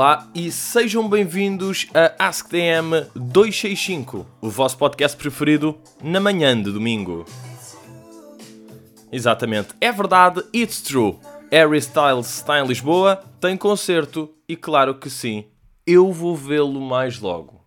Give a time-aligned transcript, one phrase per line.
[0.00, 7.26] Olá e sejam bem-vindos a AskDM 265, o vosso podcast preferido na manhã de domingo.
[9.12, 11.18] Exatamente, é verdade, it's true.
[11.52, 15.44] Harry Styles está em Lisboa, tem concerto e claro que sim,
[15.86, 17.62] eu vou vê-lo mais logo.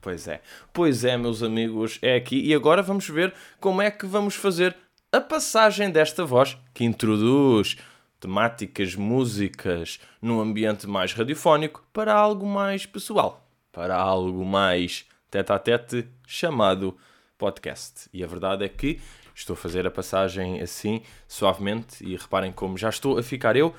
[0.00, 0.40] Pois é,
[0.72, 4.76] pois é, meus amigos, é aqui e agora vamos ver como é que vamos fazer
[5.10, 7.76] a passagem desta voz que introduz
[8.20, 15.58] temáticas, músicas num ambiente mais radiofónico para algo mais pessoal, para algo mais tete a
[15.58, 16.96] tete chamado
[17.36, 18.08] podcast.
[18.12, 19.00] E a verdade é que
[19.34, 23.74] estou a fazer a passagem assim, suavemente, e reparem como já estou a ficar eu.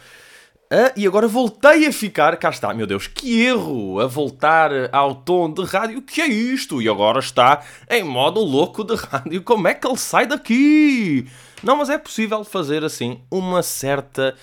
[0.72, 4.00] Ah, e agora voltei a ficar, cá está, meu Deus, que erro!
[4.00, 6.80] A voltar ao tom de rádio, que é isto?
[6.80, 11.28] E agora está em modo louco de rádio, como é que ele sai daqui?
[11.64, 14.36] Não, mas é possível fazer assim uma certa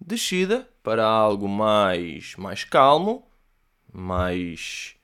[0.00, 3.24] descida para algo mais, mais calmo,
[3.92, 4.96] mais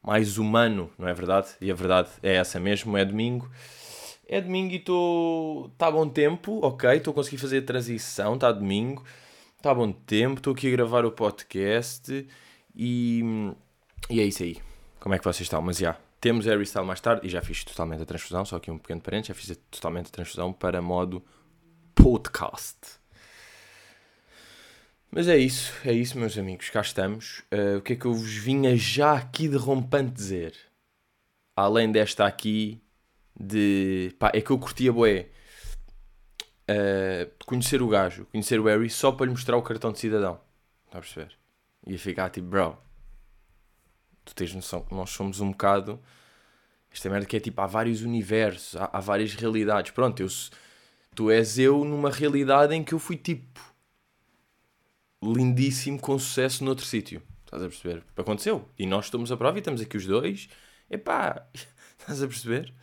[0.00, 1.48] mais humano, não é verdade?
[1.60, 3.50] E a verdade é essa mesmo, é domingo.
[4.28, 5.68] É domingo e estou.
[5.68, 6.90] Está bom tempo, ok.
[6.90, 9.02] Estou a conseguir fazer a transição, está domingo.
[9.56, 12.28] Está bom tempo, estou aqui a gravar o podcast
[12.76, 13.22] e.
[14.10, 14.58] E é isso aí.
[15.00, 15.62] Como é que vocês estão?
[15.62, 15.96] Mas já.
[16.20, 19.00] Temos Harry Style mais tarde e já fiz totalmente a transfusão, só aqui um pequeno
[19.00, 21.24] parente, já fiz totalmente a transfusão para modo
[21.94, 22.76] podcast.
[25.12, 27.44] Mas é isso, é isso, meus amigos, cá estamos.
[27.52, 30.56] Uh, o que é que eu vos vinha já aqui de rompante dizer?
[31.56, 32.82] Além desta aqui
[33.38, 34.14] de.
[34.18, 35.28] pá, é que eu curtia boé.
[36.70, 40.38] Uh, conhecer o gajo, conhecer o Harry só para lhe mostrar o cartão de cidadão.
[40.86, 41.34] Está a perceber?
[41.86, 42.76] Ia ficar tipo, bro,
[44.24, 45.98] tu tens noção que nós somos um bocado.
[46.92, 49.92] Esta merda que é tipo, há vários universos, há, há várias realidades.
[49.92, 50.28] Pronto, eu,
[51.14, 53.60] tu és eu numa realidade em que eu fui tipo
[55.22, 57.22] lindíssimo com sucesso noutro sítio.
[57.44, 58.04] Estás a perceber?
[58.16, 58.68] Aconteceu.
[58.78, 60.48] E nós estamos a prova e estamos aqui os dois.
[60.90, 61.46] Epá,
[61.98, 62.74] estás a perceber?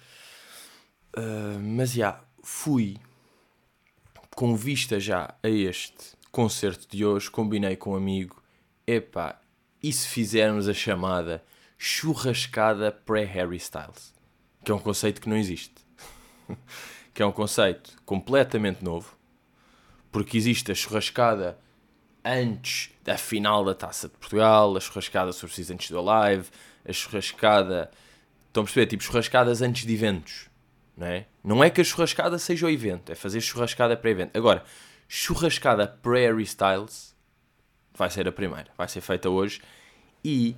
[1.18, 2.98] Uh, mas já, fui
[4.36, 8.44] com vista já a este concerto de hoje, combinei com um amigo.
[8.86, 9.40] Epá,
[9.82, 11.44] e se fizermos a chamada
[11.78, 14.14] churrascada pré-Harry Styles?
[14.64, 15.74] Que é um conceito que não existe.
[17.14, 19.16] que é um conceito completamente novo.
[20.12, 21.58] Porque existe a churrascada
[22.24, 26.50] antes da final da Taça de Portugal, a churrascada sobre antes do live,
[26.88, 27.90] a churrascada.
[28.48, 28.88] Estão a perceber?
[28.88, 30.50] Tipo, churrascadas antes de eventos.
[30.98, 31.26] Não é?
[31.44, 34.38] não é que a churrascada seja o evento, é fazer churrascada pré-evento.
[34.38, 34.64] Agora,
[35.08, 37.14] churrascada pré-Harry Styles
[37.94, 39.62] vai ser a primeira, vai ser feita hoje.
[40.24, 40.56] E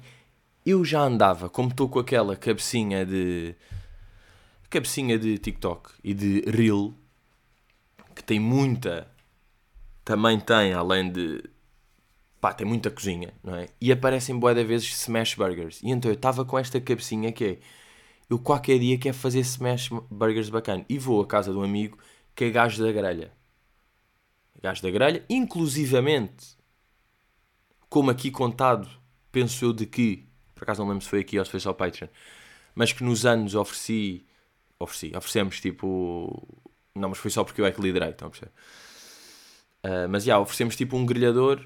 [0.66, 3.56] eu já andava, como estou com aquela cabecinha de.
[4.70, 6.94] cabecinha de TikTok e de Reel,
[8.16, 9.08] que tem muita.
[10.04, 11.44] também tem, além de.
[12.40, 13.68] pá, tem muita cozinha, não é?
[13.80, 15.82] E aparecem boa de vezes smash burgers.
[15.84, 17.60] E então eu estava com esta cabecinha que é.
[18.30, 20.86] Eu qualquer dia quero fazer smash burgers bacana.
[20.90, 21.98] E vou à casa de um amigo
[22.36, 23.32] que é gajo da grelha.
[24.62, 26.58] Gajo da grelha, inclusivamente
[27.90, 28.88] como aqui contado,
[29.32, 31.72] penso eu de que, por acaso não lembro se foi aqui ou se foi só
[31.72, 32.10] o Patreon,
[32.76, 34.26] mas que nos anos ofereci,
[34.80, 36.48] ofereci, oferecemos tipo,
[36.94, 38.52] não, mas foi só porque eu é que liderei, estão a perceber?
[39.84, 41.66] Uh, mas já, yeah, oferecemos tipo um grelhador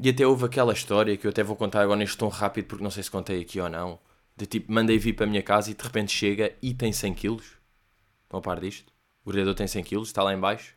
[0.00, 2.84] e até houve aquela história que eu até vou contar agora neste tom rápido porque
[2.84, 3.98] não sei se contei aqui ou não.
[4.38, 7.14] De tipo, mandei vir para a minha casa e de repente chega e tem 100
[7.14, 7.42] kg.
[8.22, 8.92] Estão a par disto?
[9.24, 10.76] O grelhador tem 100 kg, está lá em baixo.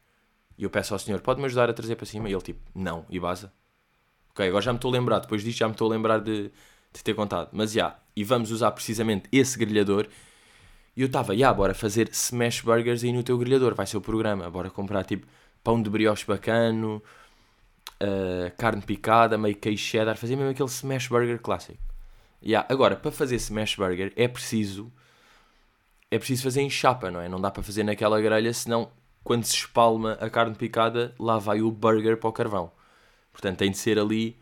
[0.57, 2.27] E eu peço ao senhor, pode-me ajudar a trazer para cima?
[2.27, 3.53] E ele tipo, não, e baza.
[4.31, 6.51] Ok, agora já me estou a lembrar, depois disto já me estou a lembrar de,
[6.91, 7.49] de ter contado.
[7.51, 10.07] Mas já, e vamos usar precisamente esse grelhador.
[10.95, 14.01] E eu estava, já, bora fazer smash burgers aí no teu grelhador, vai ser o
[14.01, 14.49] programa.
[14.49, 15.27] Bora comprar tipo
[15.63, 17.01] pão de brioche bacano,
[18.01, 21.90] uh, carne picada, meio queijo cheddar, fazer mesmo aquele smash burger clássico.
[22.43, 22.65] Yeah.
[22.71, 24.91] Agora, para fazer smash burger é preciso
[26.09, 27.29] é preciso fazer em chapa, não é?
[27.29, 28.91] Não dá para fazer naquela grelha, senão
[29.23, 32.71] quando se espalma a carne picada, lá vai o burger para o carvão.
[33.31, 34.37] Portanto, tem de ser ali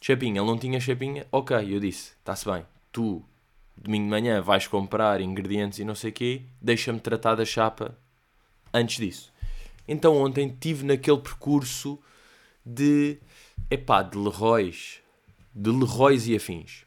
[0.00, 0.40] chapinha.
[0.40, 2.64] Ele não tinha chapinha, ok, eu disse, está-se bem.
[2.90, 3.22] Tu,
[3.76, 7.98] domingo de manhã, vais comprar ingredientes e não sei o quê, deixa-me tratar da chapa
[8.72, 9.32] antes disso.
[9.86, 11.98] Então ontem tive naquele percurso
[12.64, 13.18] de,
[13.70, 15.00] epá, de Leroy's,
[15.54, 16.86] de Leroy's e afins.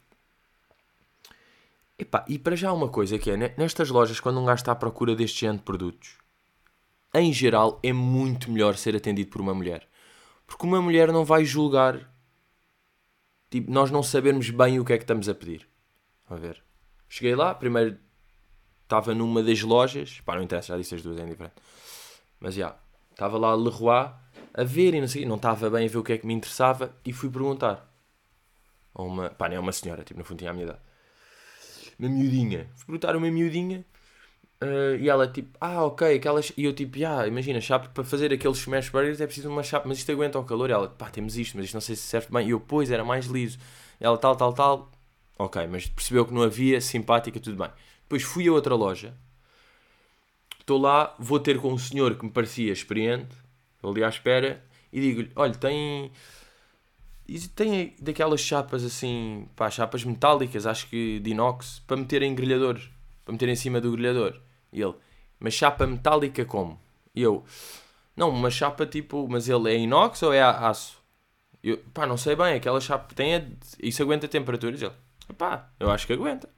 [1.98, 4.76] Epá, e para já uma coisa que é, nestas lojas, quando um gajo está à
[4.76, 6.16] procura deste género de produtos,
[7.12, 9.88] em geral é muito melhor ser atendido por uma mulher.
[10.46, 12.08] Porque uma mulher não vai julgar
[13.50, 15.68] tipo, nós não sabermos bem o que é que estamos a pedir.
[16.28, 16.62] A ver.
[17.08, 17.98] Cheguei lá, primeiro
[18.82, 21.56] estava numa das lojas, pá, não interessa, já disse as duas, é indiferente.
[22.40, 22.76] Mas já,
[23.10, 24.10] estava lá Leroy,
[24.54, 26.34] a ver e não sei, não estava bem a ver o que é que me
[26.34, 27.92] interessava e fui perguntar
[28.94, 30.80] a uma, pá, nem é uma senhora, tipo, no fundo tinha a minha idade.
[31.98, 32.68] Uma miudinha.
[32.76, 33.84] Fui perguntar uma miudinha
[34.62, 36.52] uh, e ela tipo, ah, ok, aquelas.
[36.56, 39.88] E eu tipo, ah, imagina, chapa para fazer aqueles smash burgers é preciso uma chapa,
[39.88, 40.70] mas isto aguenta o calor.
[40.70, 42.46] E ela, pá, temos isto, mas isto não sei se serve bem.
[42.46, 43.58] E eu, pois, era mais liso.
[44.00, 44.92] E ela, tal, tal, tal.
[45.38, 47.70] Ok, mas percebeu que não havia, simpática, tudo bem.
[48.02, 49.14] Depois fui a outra loja.
[50.60, 53.34] Estou lá, vou ter com um senhor que me parecia experiente,
[53.82, 54.62] ali à espera,
[54.92, 56.12] e digo-lhe: olha, tem
[57.28, 62.34] e tem daquelas chapas assim, pá, chapas metálicas, acho que de inox, para meter em
[62.34, 62.80] grelhador,
[63.24, 64.40] para meter em cima do grelhador.
[64.72, 64.94] E ele,
[65.38, 66.80] mas chapa metálica como?
[67.14, 67.44] E eu,
[68.16, 70.96] não, uma chapa tipo, mas ele é inox ou é aço?
[71.62, 73.42] Eu, pá, não sei bem, aquela chapa tem, a,
[73.82, 74.80] isso aguenta temperaturas?
[74.80, 74.92] Ele,
[75.36, 76.48] pá, eu acho que aguenta.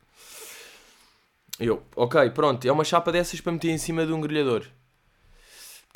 [1.59, 4.67] Eu, ok, pronto, é uma chapa dessas para meter em cima de um grelhador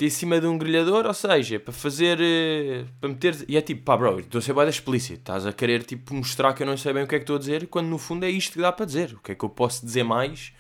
[0.01, 2.19] em cima de um grelhador, ou seja, para fazer.
[2.21, 3.45] Eh, para meter.
[3.49, 5.21] E é tipo, pá, bro, estou a ser bem explícito.
[5.21, 7.37] Estás a querer tipo mostrar que eu não sei bem o que é que estou
[7.37, 9.15] a dizer, quando no fundo é isto que dá para dizer.
[9.15, 10.53] O que é que eu posso dizer mais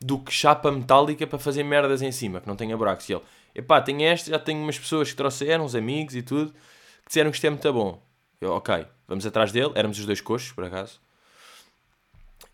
[0.00, 3.08] do que chapa metálica para fazer merdas em cima, que não tenha buracos?
[3.08, 3.22] E ele,
[3.54, 7.30] epá, tenho esta, já tenho umas pessoas que trouxeram, uns amigos e tudo, que disseram
[7.30, 8.02] que isto é muito bom.
[8.40, 11.00] Eu, ok, vamos atrás dele, éramos os dois coxos, por acaso.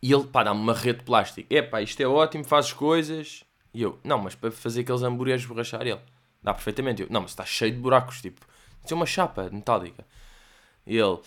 [0.00, 1.52] E ele, pá, dá-me uma rede de plástico.
[1.52, 3.42] Epá, isto é ótimo, fazes coisas
[3.72, 6.00] e eu, não, mas para fazer aqueles hambúrgueres borrachar ele,
[6.42, 7.02] dá perfeitamente.
[7.02, 8.46] Eu, não, mas está cheio de buracos, tipo,
[8.84, 10.06] isso é uma chapa metálica.
[10.86, 11.18] E ele,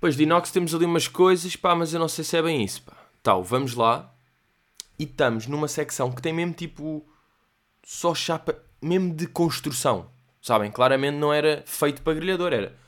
[0.00, 2.62] pois de inox temos ali umas coisas, pá, mas eu não sei se é bem
[2.62, 2.96] isso, pá.
[3.22, 4.14] Tal, vamos lá
[4.98, 7.06] e estamos numa secção que tem mesmo tipo
[7.84, 10.10] só chapa, mesmo de construção,
[10.40, 10.70] sabem?
[10.70, 12.78] Claramente não era feito para grelhador, era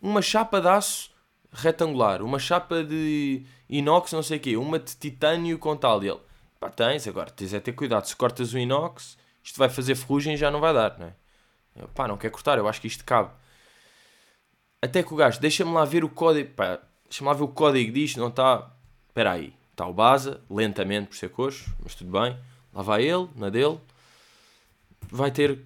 [0.00, 1.10] uma chapa de aço
[1.52, 6.02] retangular, uma chapa de inox, não sei o quê, uma de titânio com tal.
[6.02, 6.20] E ele,
[6.62, 8.06] Pá, tens, agora tens é ter cuidado.
[8.06, 11.14] Se cortas o inox, isto vai fazer ferrugem e já não vai dar, não é?
[11.74, 13.30] Eu, pá, não quer cortar, eu acho que isto cabe.
[14.80, 17.90] Até que o gajo, deixa-me lá ver o código, pá, deixa-me lá ver o código
[17.90, 18.70] disto, não está.
[19.08, 22.38] Espera aí, está o base, lentamente por ser coxo, mas tudo bem.
[22.72, 23.80] Lá vai ele, na dele.
[25.10, 25.58] Vai ter,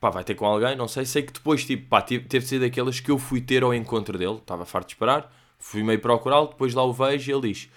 [0.00, 1.06] pá, vai ter com alguém, não sei.
[1.06, 3.72] Sei que depois, tipo, pá, teve, teve de ser daquelas que eu fui ter ao
[3.72, 5.32] encontro dele, estava farto de esperar.
[5.60, 7.70] Fui meio procurá-lo, depois lá o vejo e ele diz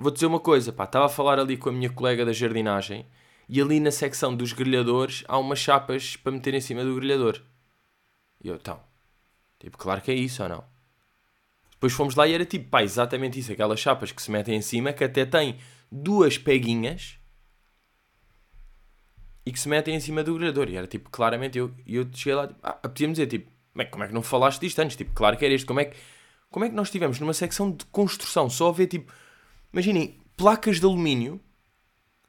[0.00, 3.06] vou dizer uma coisa, pá, estava a falar ali com a minha colega da jardinagem
[3.46, 7.42] e ali na secção dos grelhadores há umas chapas para meter em cima do grelhador.
[8.42, 8.80] E eu, então,
[9.58, 10.64] tipo, claro que é isso ou não?
[11.72, 14.62] Depois fomos lá e era tipo, pá, exatamente isso, aquelas chapas que se metem em
[14.62, 15.58] cima que até têm
[15.92, 17.18] duas peguinhas
[19.44, 20.70] e que se metem em cima do grelhador.
[20.70, 23.50] E era tipo, claramente, eu, eu cheguei lá, tipo, ah, apetia-me dizer, tipo,
[23.90, 24.96] como é que não falaste disto antes?
[24.96, 25.96] Tipo, claro que era este, como é que,
[26.50, 29.12] como é que nós estivemos numa secção de construção só a ver, tipo,
[29.72, 31.40] Imaginem, placas de alumínio,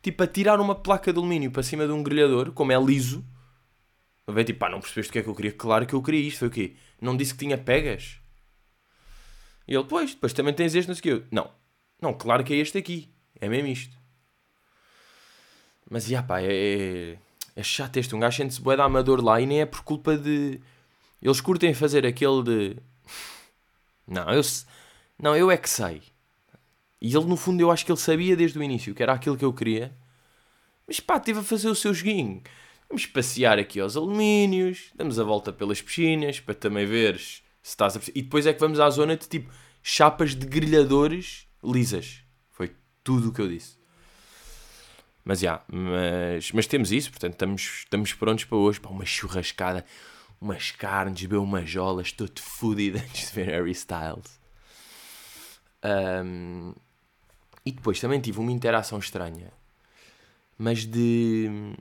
[0.01, 3.25] tipo a tirar uma placa de alumínio para cima de um grelhador, como é liso.
[4.27, 5.51] A ver, tipo, pá, não percebeste o que é que eu queria?
[5.51, 6.39] Claro que eu queria isto.
[6.39, 6.75] Foi o quê?
[7.01, 8.19] Não disse que tinha pegas?
[9.67, 11.27] E ele, pois, depois também tens este, não sei o quê.
[11.31, 11.51] Não,
[12.01, 13.09] não, claro que é este aqui.
[13.39, 13.97] É mesmo isto.
[15.89, 17.17] Mas, já pá, é, é,
[17.55, 18.15] é chato este.
[18.15, 20.59] Um gajo sente-se bué de amador lá e nem é por culpa de...
[21.21, 22.77] Eles curtem fazer aquele de...
[24.07, 24.41] Não, eu...
[25.19, 26.01] Não, eu é que sei.
[27.01, 29.35] E ele, no fundo, eu acho que ele sabia desde o início que era aquilo
[29.35, 29.91] que eu queria.
[30.87, 32.41] Mas pá, teve a fazer o seu joguinho.
[32.87, 37.95] Vamos passear aqui aos alumínios, damos a volta pelas piscinas para também veres se estás
[37.95, 42.23] a E depois é que vamos à zona de tipo chapas de grelhadores lisas.
[42.49, 43.79] Foi tudo o que eu disse.
[45.23, 48.79] Mas já, mas, mas temos isso, portanto estamos, estamos prontos para hoje.
[48.79, 49.85] Para uma churrascada,
[50.39, 54.39] umas carnes, beber umas jolas, todo fodido antes de ver Harry Styles.
[55.83, 56.73] Um,
[57.65, 59.51] e depois também tive uma interação estranha,
[60.57, 61.75] mas de.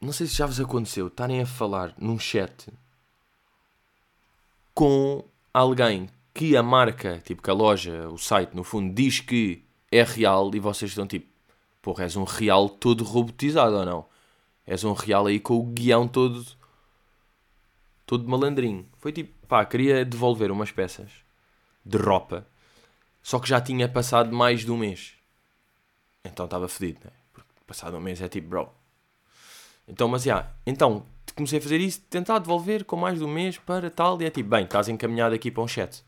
[0.00, 2.72] Não sei se já vos aconteceu estarem a falar num chat
[4.72, 9.64] com alguém que a marca, tipo que a loja, o site, no fundo, diz que
[9.90, 11.26] é real e vocês estão tipo,
[11.82, 14.06] porra, és um real todo robotizado ou não?
[14.64, 16.46] És um real aí com o guião todo,
[18.06, 18.86] todo malandrinho.
[18.98, 21.10] Foi tipo, pá, queria devolver umas peças
[21.84, 22.46] de roupa
[23.28, 25.12] só que já tinha passado mais de um mês.
[26.24, 27.10] Então estava fedido, né?
[27.30, 28.70] Porque passado um mês é tipo, bro.
[29.86, 31.04] Então, mas já, yeah, então
[31.36, 34.30] comecei a fazer isso, tentar devolver com mais de um mês para tal, e é
[34.30, 36.02] tipo, bem, estás encaminhado aqui para um chat.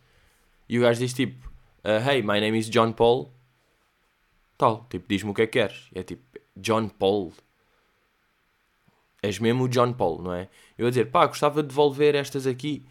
[0.67, 1.47] E o gajo diz tipo,
[1.85, 3.31] uh, hey, my name is John Paul.
[4.57, 5.91] Tal, tipo, diz-me o que é que queres.
[5.95, 6.23] E é tipo,
[6.57, 7.35] John Paul.
[9.23, 10.49] És mesmo o John Paul, não é?
[10.79, 12.83] Eu a dizer, pá, gostava de devolver estas aqui.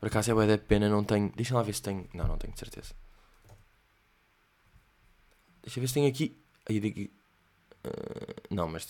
[0.00, 1.30] Por acaso é bem da pena, não tenho.
[1.36, 2.08] Deixa lá ver se tenho.
[2.14, 2.94] Não, não tenho certeza.
[5.64, 6.36] Deixa eu ver se tem aqui.
[6.68, 7.10] Aí daqui.
[7.84, 8.86] Uh, não, mas.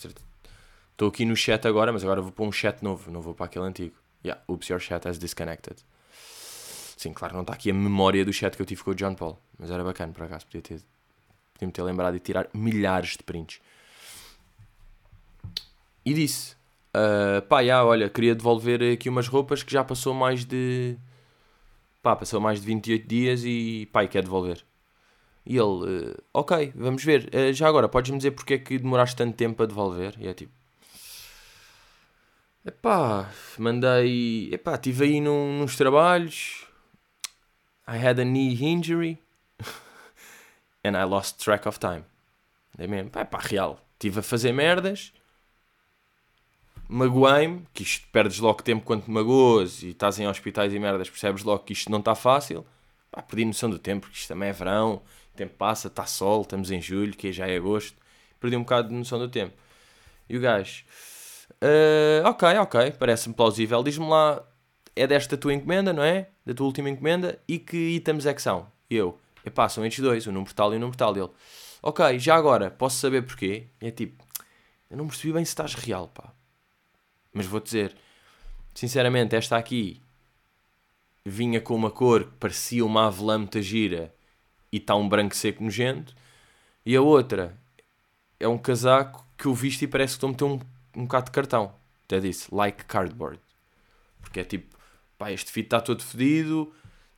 [0.91, 3.47] Estou aqui no chat agora, mas agora vou para um chat novo, não vou para
[3.47, 3.95] aquele antigo.
[4.23, 5.77] Yeah, oops, your chat has disconnected.
[6.97, 9.13] Sim, claro, não está aqui a memória do chat que eu tive com o John
[9.13, 10.81] Paul, mas era bacana, por acaso, podia ter,
[11.53, 13.59] podia-me ter lembrado de tirar milhares de prints.
[16.05, 16.55] E disse,
[16.95, 20.97] uh, pá, já, olha, queria devolver aqui umas roupas que já passou mais de,
[22.01, 24.63] pá, passou mais de 28 dias e, pá, e quer devolver.
[25.45, 29.15] E ele, uh, ok, vamos ver, uh, já agora, podes-me dizer porque é que demoraste
[29.15, 30.15] tanto tempo a devolver?
[30.19, 30.51] E é tipo,
[32.65, 34.49] Epá, mandei.
[34.51, 36.65] Epá, estive aí num, nos trabalhos.
[37.87, 39.19] I had a knee injury.
[40.83, 42.03] And I lost track of time.
[42.75, 43.11] É mesmo.
[43.11, 43.79] Pá, pá, real.
[43.93, 45.13] Estive a fazer merdas.
[46.89, 47.67] Magoei-me.
[47.71, 51.07] Que isto perdes logo tempo quando te magoas e estás em hospitais e merdas.
[51.07, 52.65] Percebes logo que isto não está fácil.
[53.11, 54.07] Pá, perdi noção do tempo.
[54.07, 55.03] Porque isto também é verão.
[55.35, 56.43] O tempo passa, está sol.
[56.43, 57.97] Estamos em julho, que já é agosto.
[58.39, 59.53] Perdi um bocado de noção do tempo.
[60.29, 60.85] E o gajo.
[61.55, 63.83] Uh, ok, ok, parece-me plausível.
[63.83, 64.41] Diz-me lá,
[64.95, 66.29] é desta tua encomenda, não é?
[66.45, 68.71] Da tua última encomenda, e que itens é que são?
[68.89, 71.29] E eu, epá, são estes dois, o número tal e o número tal dele.
[71.83, 73.67] Ok, já agora, posso saber porquê?
[73.81, 74.23] E é tipo,
[74.89, 76.31] eu não percebi bem se estás real, pá.
[77.33, 77.93] Mas vou dizer,
[78.73, 80.01] sinceramente, esta aqui
[81.25, 84.15] vinha com uma cor que parecia uma avelã gira
[84.75, 86.13] e está um branco seco nojento.
[86.85, 87.57] E a outra
[88.39, 91.25] é um casaco que eu visto e parece que estou a meter um um bocado
[91.25, 91.73] de cartão.
[92.05, 93.39] Até disse, like cardboard.
[94.21, 94.75] Porque é tipo,
[95.17, 96.73] pá, este fito está todo fedido,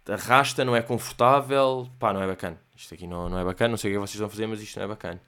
[0.07, 2.59] arrasta, não é confortável, pá, não é bacana.
[2.75, 4.77] Isto aqui não, não é bacana, não sei o que vocês vão fazer, mas isto
[4.77, 5.21] não é bacana.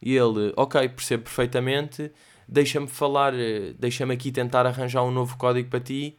[0.00, 2.12] E ele, ok, percebo perfeitamente,
[2.46, 3.32] deixa-me falar,
[3.78, 6.18] deixa-me aqui tentar arranjar um novo código para ti.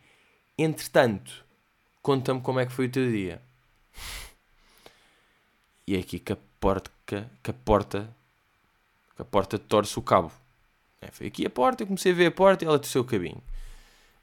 [0.57, 1.45] Entretanto,
[2.01, 3.41] conta-me como é que foi o teu dia.
[5.89, 8.15] E é aqui que a porta, que a porta,
[9.15, 10.31] que a porta torce o cabo.
[11.01, 13.03] É, foi aqui a porta, eu comecei a ver a porta e ela desceu o
[13.05, 13.41] cabinho.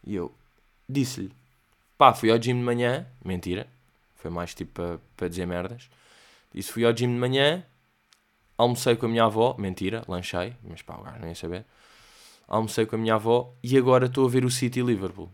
[0.06, 0.32] E eu
[0.88, 1.32] disse-lhe:
[1.98, 3.04] pá, fui ao gym de manhã.
[3.24, 3.66] Mentira,
[4.14, 5.90] foi mais tipo para, dizer merdas.
[6.54, 7.64] Disse: fui ao gym de manhã,
[8.56, 9.56] almocei com a minha avó.
[9.58, 11.64] Mentira, lanchei, mas pá, o gajo não ia saber.
[12.46, 15.28] Almocei com a minha avó e agora estou a ver o City Liverpool.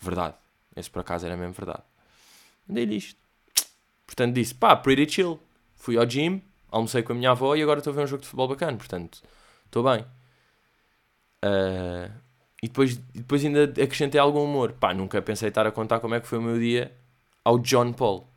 [0.00, 0.36] Verdade,
[0.76, 1.82] esse por acaso era mesmo verdade.
[2.64, 3.18] Dei-lhe isto.
[4.06, 5.40] Portanto, disse: pá, pretty chill.
[5.78, 8.20] Fui ao gym, almocei com a minha avó e agora estou a ver um jogo
[8.20, 8.76] de futebol bacana.
[8.76, 9.22] Portanto,
[9.64, 10.04] estou bem.
[11.44, 12.12] Uh,
[12.62, 14.72] e depois, depois ainda acrescentei algum humor.
[14.72, 16.92] Pá, nunca pensei estar a contar como é que foi o meu dia
[17.44, 18.28] ao John Paul.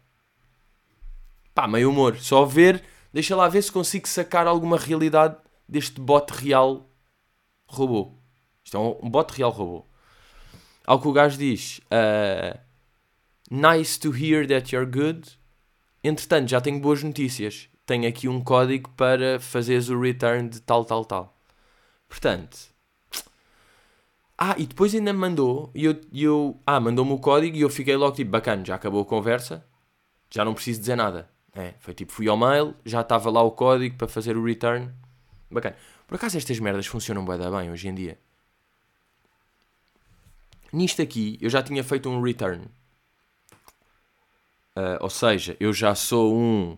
[1.53, 2.17] Pá, meio humor.
[2.17, 5.35] Só ver, deixa lá ver se consigo sacar alguma realidade
[5.67, 6.87] deste bot real
[7.67, 8.13] robô.
[8.63, 9.85] Isto é um, um bot real robô.
[10.85, 12.57] Ao que o gajo diz: uh,
[13.49, 15.40] Nice to hear that you're good.
[16.03, 17.69] Entretanto, já tenho boas notícias.
[17.85, 21.37] Tenho aqui um código para fazeres o return de tal, tal, tal.
[22.07, 22.71] Portanto,
[24.37, 27.69] ah, e depois ainda me mandou, e eu, eu ah, mandou-me o código e eu
[27.69, 29.63] fiquei logo tipo, bacana, já acabou a conversa,
[30.31, 31.29] já não preciso dizer nada.
[31.53, 34.91] É, foi tipo, fui ao mail, já estava lá o código para fazer o return.
[35.51, 35.75] Bacana.
[36.07, 38.17] Por acaso estas merdas funcionam bem, bem hoje em dia.
[40.73, 42.65] Nisto aqui, eu já tinha feito um return.
[44.75, 46.77] Uh, ou seja, eu já sou um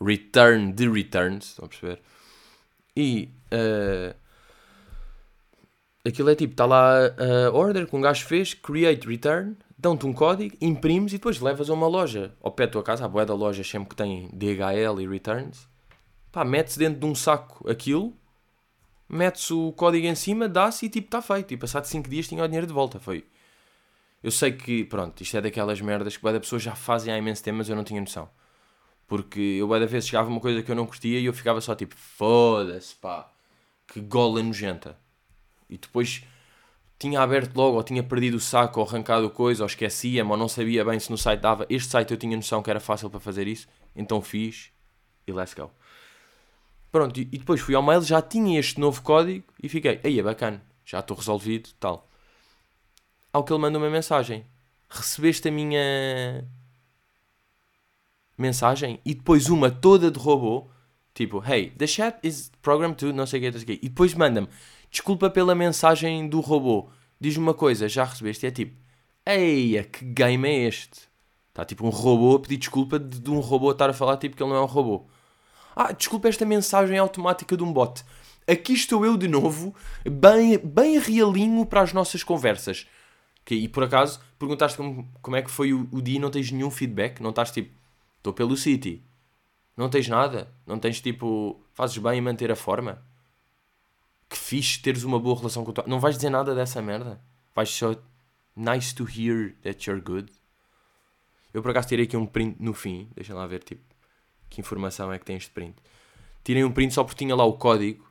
[0.00, 2.00] return de returns, estão a perceber?
[2.96, 4.14] E uh,
[6.08, 10.12] Aquilo é tipo, está lá a order que um gajo fez, create return, dão-te um
[10.12, 13.26] código, imprimes e depois levas a uma loja ao pé da tua casa, a boé
[13.26, 15.68] da loja sempre que tem DHL e returns,
[16.32, 18.14] pá, metes dentro de um saco aquilo,
[19.06, 21.52] metes o código em cima, dá-se e tipo, está feito.
[21.52, 23.24] E passado 5 dias tinha o dinheiro de volta, foi.
[24.22, 27.42] Eu sei que, pronto, isto é daquelas merdas que da pessoa já fazem há imenso
[27.42, 28.28] tempo, mas eu não tinha noção.
[29.06, 31.74] Porque eu da vez chegava uma coisa que eu não curtia e eu ficava só
[31.74, 33.30] tipo, foda-se, pá,
[33.86, 34.98] que gola nojenta
[35.68, 36.24] e depois
[36.98, 40.48] tinha aberto logo, ou tinha perdido o saco, ou arrancado coisa, ou esquecia-me, ou não
[40.48, 41.64] sabia bem se no site dava.
[41.70, 44.70] Este site eu tinha noção que era fácil para fazer isso, então fiz
[45.26, 45.70] e let's go.
[46.90, 50.22] Pronto, e depois fui ao mail, já tinha este novo código e fiquei, aí é
[50.22, 52.08] bacana, já estou resolvido, tal.
[53.32, 54.44] Ao que ele manda uma mensagem:
[54.88, 56.48] Recebeste a minha
[58.36, 59.00] mensagem?
[59.04, 60.68] E depois uma toda de robô,
[61.14, 63.86] tipo, hey, the chat is programmed to não sei o que, não sei o que.
[63.86, 64.48] E depois manda-me
[64.90, 66.90] desculpa pela mensagem do robô.
[67.20, 68.46] Diz-me uma coisa, já recebeste?
[68.46, 68.76] E é tipo,
[69.26, 71.08] eia, que game é este?
[71.48, 74.36] Está tipo um robô a pedir desculpa de, de um robô estar a falar tipo
[74.36, 75.06] que ele não é um robô.
[75.74, 78.04] Ah, desculpa esta mensagem automática de um bot.
[78.46, 79.74] Aqui estou eu de novo,
[80.08, 82.86] bem, bem realinho para as nossas conversas.
[83.54, 86.50] E por acaso, perguntaste como, como é que foi o, o dia e não tens
[86.50, 87.20] nenhum feedback?
[87.20, 87.70] Não estás tipo,
[88.18, 89.02] estou pelo City.
[89.76, 90.52] Não tens nada?
[90.66, 93.02] Não tens tipo, fazes bem em manter a forma?
[94.28, 95.74] que fixe teres uma boa relação com o.
[95.86, 97.20] Não vais dizer nada dessa merda?
[97.54, 97.96] Vais só...
[98.54, 100.32] Nice to hear that you're good.
[101.54, 103.08] Eu por acaso tirei aqui um print no fim.
[103.14, 103.82] Deixa lá ver, tipo,
[104.50, 105.76] que informação é que tem este print.
[106.42, 108.04] Tirei um print só porque tinha lá o código.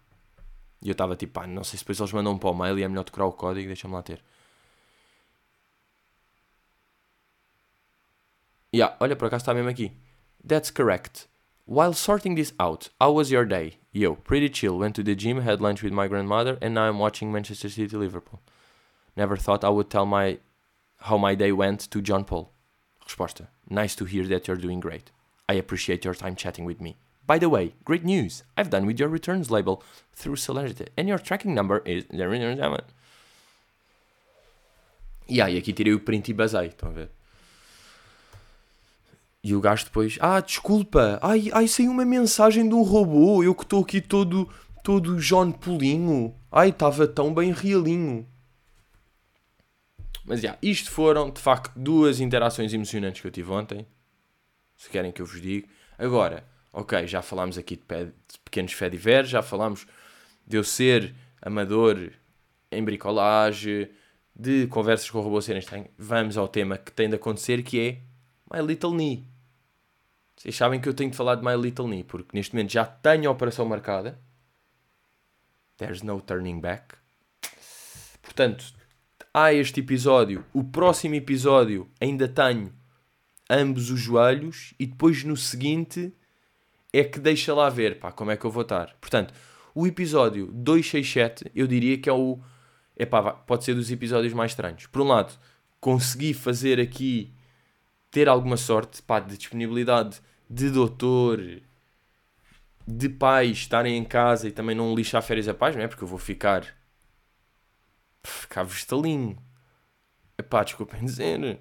[0.81, 2.83] E eu estava tipo, pá, não sei se depois eles mandam para o mail e
[2.83, 3.67] é melhor decorar o código.
[3.67, 4.23] Deixa-me lá ter.
[8.77, 9.91] Yeah, olha, por acaso está mesmo aqui.
[10.47, 11.27] That's correct.
[11.65, 13.79] While sorting this out, how was your day?
[13.91, 14.77] Yo, pretty chill.
[14.77, 17.97] Went to the gym, had lunch with my grandmother, and now I'm watching Manchester City
[17.97, 18.39] Liverpool.
[19.15, 20.37] Never thought I would tell my
[20.99, 22.51] how my day went to John Paul.
[23.03, 25.09] Resposta: Nice to hear that you're doing great.
[25.49, 26.97] I appreciate your time chatting with me.
[27.25, 28.43] By the way, great news!
[28.55, 29.81] I've done with your returns label
[30.13, 32.05] through Celerity, and your tracking number is.
[35.27, 37.16] Yeah, e aqui tirei o print e basei, estão a ver?
[39.43, 43.55] E o gajo depois, ah, desculpa, ai, ai, saiu uma mensagem de um robô, eu
[43.55, 44.49] que estou aqui todo,
[44.83, 48.27] todo John Polinho, ai, estava tão bem realinho.
[50.25, 53.87] Mas já, isto foram de facto duas interações emocionantes que eu tive ontem.
[54.75, 55.67] Se querem que eu vos diga.
[55.97, 59.87] Agora, ok, já falámos aqui de, de pequenos fediveres, já falámos
[60.45, 62.11] de eu ser amador
[62.69, 63.89] em bricolagem,
[64.35, 65.87] de conversas com o robô serem estranhas.
[65.97, 68.01] Vamos ao tema que tem de acontecer, que é
[68.53, 69.27] My Little Knee.
[70.35, 72.85] Vocês sabem que eu tenho de falar de My Little Knee, porque neste momento já
[72.85, 74.19] tenho a operação marcada.
[75.77, 76.95] There's no turning back.
[78.21, 78.73] Portanto,
[79.33, 80.45] há este episódio.
[80.53, 82.73] O próximo episódio ainda tenho
[83.49, 86.13] ambos os joelhos e depois no seguinte
[86.93, 88.95] é que deixa lá ver pá, como é que eu vou estar.
[88.99, 89.33] Portanto,
[89.75, 92.39] o episódio 267 eu diria que é o.
[92.95, 94.87] Epá, pode ser dos episódios mais estranhos.
[94.87, 95.33] Por um lado,
[95.79, 97.31] consegui fazer aqui
[98.11, 101.39] ter alguma sorte pá, de disponibilidade de doutor,
[102.87, 105.87] de pais estarem em casa e também não lixar férias a paz, não é?
[105.87, 106.65] Porque eu vou ficar.
[108.23, 109.37] ficar vestalinho.
[110.37, 111.59] Epá, desculpem dizer.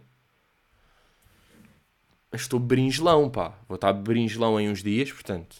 [2.32, 3.58] Estou bringelão, pá.
[3.68, 5.56] Vou estar bringelão em uns dias, portanto.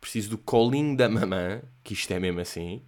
[0.00, 2.82] Preciso do colinho da mamã, que isto é mesmo assim.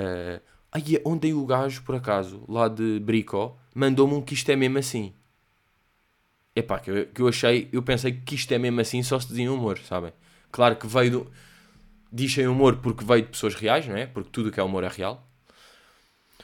[0.00, 4.56] Uh, aí, ontem o gajo, por acaso, lá de Bricó, mandou-me um que isto é
[4.56, 5.14] mesmo assim.
[6.54, 9.28] Epá, que eu, que eu achei, eu pensei que isto é mesmo assim só se
[9.28, 10.12] dizia humor, sabem?
[10.50, 11.32] Claro que veio do.
[12.12, 14.06] Diz em humor porque veio de pessoas reais, não é?
[14.06, 15.26] Porque tudo que é humor é real.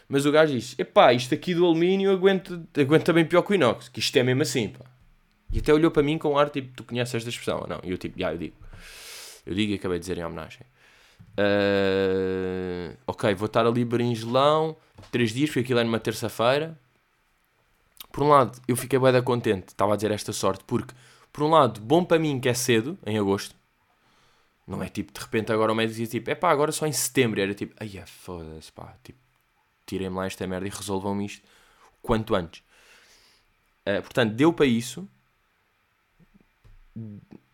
[0.09, 3.55] Mas o gajo diz: epá, isto aqui do alumínio aguenta, aguenta bem pior que o
[3.55, 4.85] inox, que isto é mesmo assim, pá.
[5.53, 7.81] E até olhou para mim com ar tipo: tu conheces esta expressão não?
[7.85, 8.57] E eu tipo: já, eu digo.
[9.44, 10.62] Eu digo e acabei de dizer em homenagem.
[11.38, 14.77] Uh, ok, vou estar ali beringelão,
[15.11, 16.79] três dias, porque aquilo é numa terça-feira.
[18.18, 20.92] Por um lado, eu fiquei bem contente, estava a dizer esta sorte, porque,
[21.33, 23.54] por um lado, bom para mim que é cedo, em agosto.
[24.66, 26.90] Não é tipo, de repente agora o médico dizia tipo, é pá, agora só em
[26.90, 27.40] setembro.
[27.40, 29.20] Era tipo, ai é foda-se, pá, tipo,
[29.87, 31.46] tirem-me lá esta merda e resolvam-me isto
[32.02, 32.61] quanto antes.
[33.87, 35.09] Uh, portanto, deu para isso.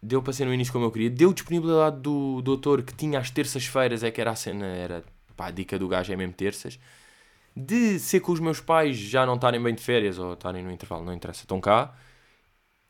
[0.03, 1.11] Deu para ser no início como eu queria.
[1.11, 5.05] Deu disponibilidade do doutor que tinha às terças-feiras, é que era a cena, era
[5.37, 6.79] pá, a dica do gajo é mesmo terças
[7.57, 10.71] de ser com os meus pais já não estarem bem de férias ou estarem no
[10.71, 11.95] intervalo, não interessa, estão cá,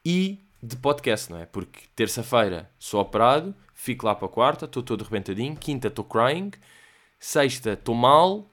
[0.04, 1.46] e de podcast, não é?
[1.46, 6.50] Porque terça-feira sou operado, fico lá para a quarta, estou todo rebentadinho, quinta estou crying,
[7.18, 8.50] sexta estou mal,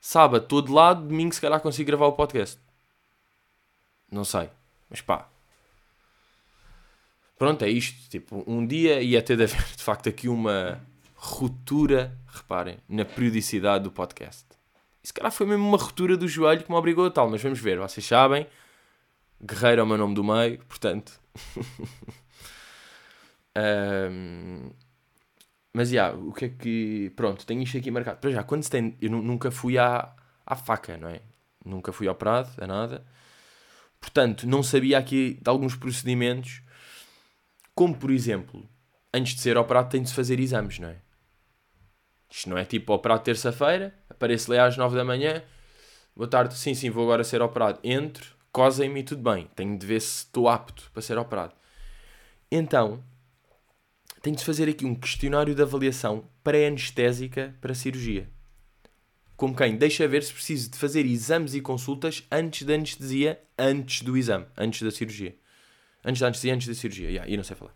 [0.00, 2.60] sábado estou de lado, domingo se calhar consigo gravar o podcast.
[4.10, 4.48] Não sei,
[4.88, 5.28] mas pá.
[7.36, 8.08] Pronto, é isto.
[8.08, 10.80] Tipo, um dia ia ter de haver de facto aqui uma
[11.14, 14.57] ruptura, reparem, na periodicidade do podcast.
[15.02, 17.42] E se calhar foi mesmo uma ruptura do joelho que me obrigou a tal, mas
[17.42, 18.46] vamos ver, vocês sabem.
[19.42, 21.20] Guerreiro é o meu nome do meio, portanto.
[24.10, 24.70] um,
[25.72, 27.12] mas já, yeah, o que é que.
[27.14, 28.18] Pronto, tenho isto aqui marcado.
[28.18, 28.96] Para já, quando se tem.
[29.00, 30.12] Eu nunca fui à,
[30.44, 31.20] à faca, não é?
[31.64, 33.04] Nunca fui operado, a nada.
[34.00, 36.62] Portanto, não sabia aqui de alguns procedimentos,
[37.74, 38.68] como por exemplo,
[39.12, 40.96] antes de ser operado, tem de se fazer exames, não é?
[42.30, 45.42] Isto não é tipo operado terça-feira, apareço lá às 9 da manhã,
[46.14, 47.78] boa tarde, sim, sim, vou agora ser operado.
[47.82, 49.48] Entro, cosem-me tudo bem.
[49.54, 51.54] Tenho de ver se estou apto para ser operado.
[52.50, 53.02] Então,
[54.22, 58.28] tenho de fazer aqui um questionário de avaliação pré-anestésica para a cirurgia.
[59.36, 64.02] Como quem deixa ver se preciso de fazer exames e consultas antes da anestesia, antes
[64.02, 65.36] do exame, antes da cirurgia.
[66.04, 67.08] Antes da anestesia, antes da cirurgia.
[67.08, 67.74] Yeah, e não sei falar.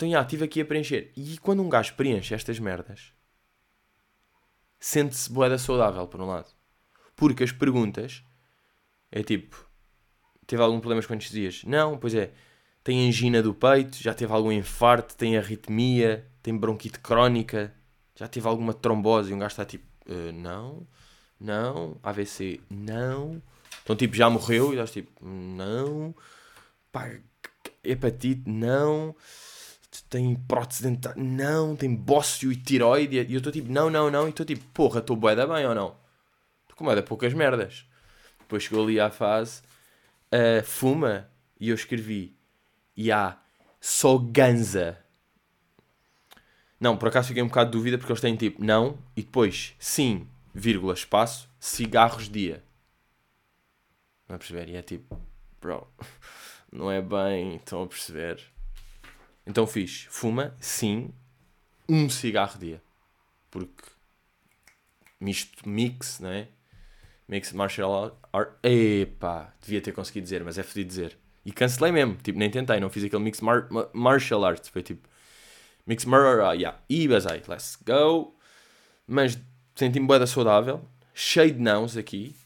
[0.00, 1.12] Então, já, estive aqui a preencher.
[1.14, 3.12] E quando um gajo preenche estas merdas,
[4.78, 6.48] sente-se boeda saudável, por um lado.
[7.14, 8.24] Porque as perguntas
[9.12, 9.68] é tipo:
[10.46, 11.64] teve algum problema com dias?
[11.64, 12.32] Não, pois é.
[12.82, 17.70] Tem angina do peito, já teve algum infarto, tem arritmia, tem bronquite crónica.
[18.14, 20.86] Já tive alguma trombose e um gajo está tipo, uh, não,
[21.38, 23.42] não, AVC, não.
[23.82, 26.14] Então tipo, já morreu e estás tipo, não.
[26.90, 27.20] Pá,
[27.84, 29.14] hepatite, não.
[30.08, 31.76] Tem prótese dentária, não.
[31.76, 33.16] Tem bócio e tiroide.
[33.16, 34.26] E eu estou tipo, não, não, não.
[34.26, 35.96] E estou tipo, porra, estou bué da bem ou não?
[36.62, 37.84] Estou com bué da poucas merdas.
[38.40, 39.62] Depois chegou ali à fase,
[40.32, 41.28] uh, fuma.
[41.60, 42.34] E eu escrevi,
[42.96, 43.36] e há
[43.80, 44.98] só ganza.
[46.78, 49.74] Não, por acaso fiquei um bocado de dúvida porque eles têm tipo não e depois
[49.78, 52.64] sim, vírgula, espaço, cigarros dia.
[54.26, 54.68] Não é perceber?
[54.68, 55.20] E é tipo,
[55.60, 55.86] bro,
[56.72, 58.49] não é bem, estão a perceber?
[59.50, 61.10] Então fiz, fuma, sim,
[61.88, 62.80] um cigarro dia.
[63.50, 63.82] Porque
[65.18, 66.46] misto, mix, não é?
[67.26, 68.52] Mix martial art.
[68.62, 71.18] Epá, devia ter conseguido dizer, mas é fodido dizer.
[71.44, 74.68] E cancelei mesmo, tipo, nem tentei, não fiz aquele mix mar martial arts.
[74.68, 75.08] Foi tipo,
[75.84, 76.78] mix martial, yeah.
[76.88, 78.32] E basei, let's go.
[79.04, 79.36] Mas
[79.74, 82.36] senti-me boeda saudável, cheio de nãos aqui.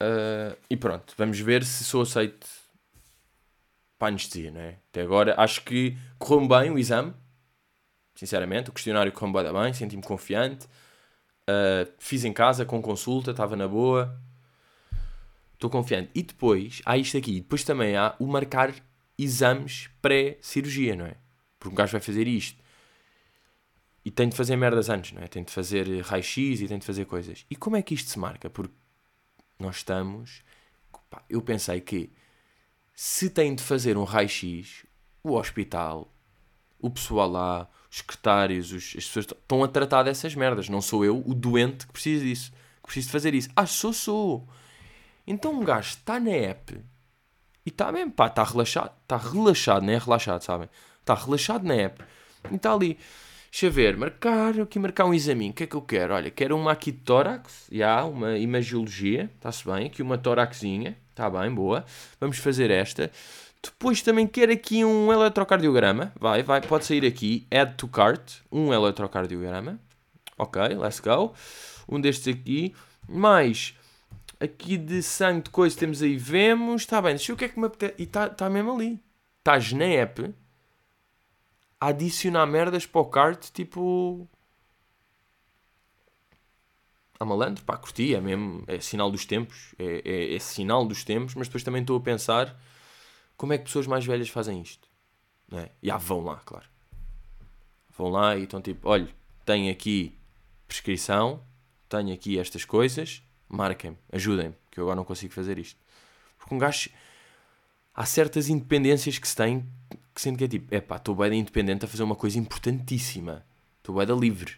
[0.00, 2.59] Uh, e pronto, vamos ver se sou aceito
[4.00, 4.78] para anestesia, não é?
[4.88, 7.12] Até agora acho que correu bem o exame,
[8.14, 8.70] sinceramente.
[8.70, 10.66] O questionário correu bem, senti-me confiante.
[11.42, 14.18] Uh, fiz em casa com consulta, estava na boa.
[15.52, 16.10] Estou confiante.
[16.14, 17.42] E depois, há isto aqui.
[17.42, 18.74] Depois também há o marcar
[19.18, 21.16] exames pré-cirurgia, não é?
[21.58, 22.58] Porque um gajo vai fazer isto.
[24.02, 25.26] E tem de fazer merdas antes, não é?
[25.26, 27.44] Tem de fazer raio-x e tem de fazer coisas.
[27.50, 28.48] E como é que isto se marca?
[28.48, 28.72] Porque
[29.58, 30.42] nós estamos.
[31.28, 32.10] Eu pensei que
[33.02, 34.84] se tem de fazer um raio-x,
[35.24, 36.12] o hospital,
[36.78, 40.68] o pessoal lá, os secretários, os, as pessoas estão a tratar dessas merdas.
[40.68, 42.52] Não sou eu o doente que precisa disso.
[42.82, 43.48] Que preciso de fazer isso.
[43.56, 44.46] Ah, sou, sou.
[45.26, 46.78] Então um gajo está na app
[47.64, 50.68] e está mesmo, pá, está relaxado, está relaxado, não é relaxado, sabem?
[51.00, 52.04] Está relaxado na app
[52.50, 52.98] e está ali.
[53.50, 55.48] Deixa eu ver, marcar, aqui marcar um exame.
[55.48, 56.12] O que é que eu quero?
[56.12, 59.86] Olha, quero uma aqui de tórax, já, uma imagiologia, está-se bem.
[59.86, 61.84] Aqui uma tóraxinha, está bem, boa.
[62.18, 63.12] Vamos fazer esta.
[63.62, 66.12] Depois também quero aqui um eletrocardiograma.
[66.18, 67.46] Vai, vai, pode sair aqui.
[67.50, 69.78] Add to cart, um eletrocardiograma.
[70.38, 71.34] Ok, let's go.
[71.86, 72.74] Um destes aqui.
[73.06, 73.74] Mais
[74.40, 77.48] aqui de sangue de coisa temos aí, vemos, está bem, deixa eu o que é
[77.48, 77.94] que me apetece.
[77.98, 78.98] E está tá mesmo ali.
[79.38, 80.34] Estás na app
[81.78, 84.26] a adicionar merdas para o kart, tipo.
[87.20, 91.04] A malandro, pá, curti, é mesmo, é sinal dos tempos, é, é, é sinal dos
[91.04, 92.58] tempos, mas depois também estou a pensar
[93.36, 94.88] como é que pessoas mais velhas fazem isto.
[95.48, 95.70] Não é?
[95.82, 96.66] E ah, vão lá, claro.
[97.96, 99.08] Vão lá e estão tipo, olha,
[99.44, 100.18] tenho aqui
[100.66, 101.42] prescrição,
[101.88, 105.78] tenho aqui estas coisas, marquem-me, ajudem-me, que eu agora não consigo fazer isto.
[106.38, 106.88] Porque um gajo.
[107.92, 109.68] Há certas independências que se tem
[110.14, 113.44] que sendo que é tipo, é pá, estou bem independente a fazer uma coisa importantíssima.
[113.78, 114.56] Estou bem da livre.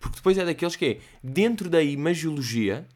[0.00, 2.88] Porque depois é daqueles que é, dentro da imagiologia,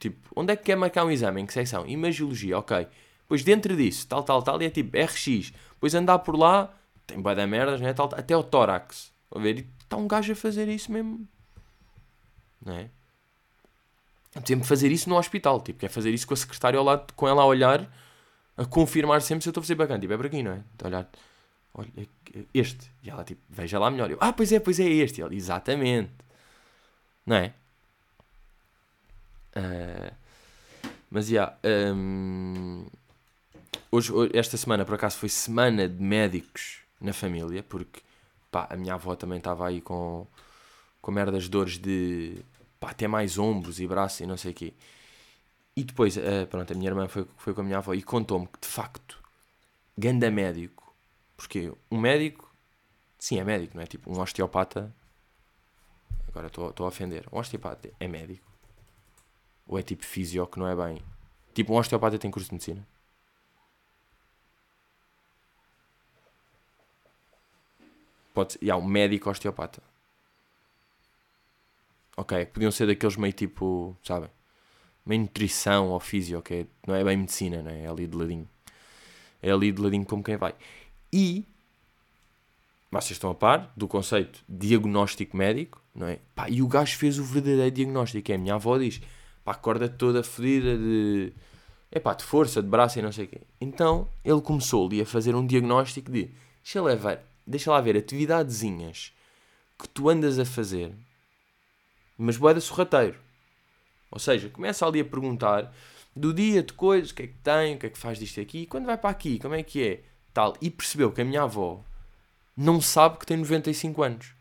[0.00, 1.42] tipo, onde é que quer marcar um exame?
[1.42, 1.86] Em que secção?
[1.86, 2.88] Imagiologia, ok.
[3.20, 5.52] Depois dentro disso, tal, tal, tal, e é tipo RX.
[5.74, 6.74] Depois andar por lá,
[7.06, 7.92] tem bem da merdas, né?
[7.92, 9.12] Tal, até o tórax.
[9.30, 9.58] A ver?
[9.58, 11.28] E está um gajo a fazer isso mesmo.
[12.64, 12.90] Não é?
[14.44, 17.28] sempre fazer isso no hospital, tipo, quer fazer isso com a secretária ao lado, com
[17.28, 17.88] ela a olhar,
[18.56, 20.64] a confirmar sempre se eu estou a fazer bacana, tipo, é para aqui, não é?
[20.74, 21.08] Então, olhar,
[21.74, 21.90] olha,
[22.52, 25.22] este, e ela, tipo, veja lá melhor, eu, ah, pois é, pois é este, e
[25.22, 26.12] ela, exatamente,
[27.26, 27.52] não é?
[29.56, 30.14] Uh,
[31.10, 32.86] mas, já, yeah, um,
[33.90, 38.00] hoje, esta semana, por acaso, foi semana de médicos na família, porque,
[38.50, 40.26] pá, a minha avó também estava aí com,
[41.00, 42.36] com merdas dores de
[42.80, 44.74] pá, até mais ombros e braços e não sei o quê.
[45.76, 48.46] E depois, uh, pronto, a minha irmã foi, foi com a minha avó e contou-me
[48.46, 49.18] que, de facto,
[49.96, 50.83] ganda médico.
[51.36, 52.52] Porque um médico,
[53.18, 53.86] sim, é médico, não é?
[53.86, 54.94] Tipo, um osteopata.
[56.28, 57.26] Agora estou a ofender.
[57.32, 58.50] Um osteopata é médico.
[59.66, 61.02] Ou é tipo fisio, que não é bem.
[61.54, 62.86] Tipo, um osteopata tem curso de medicina.
[68.34, 68.58] Pode ser.
[68.62, 69.82] E há um médico osteopata.
[72.16, 74.30] Ok, podiam ser daqueles meio tipo, sabem?
[75.06, 76.68] Meio nutrição ou físio, ok?
[76.86, 77.82] Não é bem medicina, não é?
[77.82, 78.48] É ali de ladinho.
[79.42, 80.54] É ali de ladinho como quem vai.
[81.14, 81.46] E,
[82.90, 86.18] vocês estão a par do conceito diagnóstico médico, não é?
[86.34, 88.32] Pá, e o gajo fez o verdadeiro diagnóstico.
[88.32, 89.00] É, a minha avó diz,
[89.44, 91.32] pá, a corda toda fodida de...
[91.92, 93.42] É pá, de força, de braço e não sei o quê.
[93.60, 96.32] Então, ele começou ali a fazer um diagnóstico de...
[96.64, 99.12] Deixa lá ver, deixa lá ver atividadezinhas
[99.78, 100.92] que tu andas a fazer
[102.16, 103.18] mas boeda sorrateiro.
[104.10, 105.72] Ou seja, começa ali a perguntar
[106.14, 108.40] do dia de coisas, o que é que tem, o que é que faz disto
[108.40, 110.56] aqui, quando vai para aqui, como é que é, tal.
[110.60, 111.80] E percebeu que a minha avó
[112.56, 114.34] não sabe que tem 95 anos.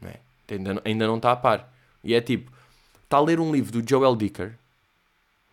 [0.00, 0.20] Não é?
[0.50, 1.72] ainda, ainda não está a par.
[2.02, 2.50] E é tipo,
[3.04, 4.58] está a ler um livro do Joel Dicker,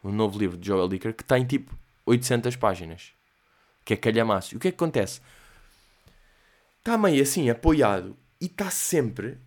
[0.04, 3.12] um novo livro de Joel Dicker, que tem tipo 800 páginas.
[3.86, 4.54] Que é calhamaço.
[4.54, 5.22] E o que é que acontece?
[6.80, 9.38] Está meio assim, apoiado, e está sempre